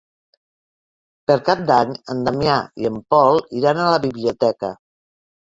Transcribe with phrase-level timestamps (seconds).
[1.31, 4.73] Per Cap d'Any en Damià i en Pol iran a la biblioteca.